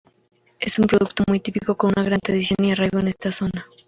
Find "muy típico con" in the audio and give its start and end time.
1.27-1.91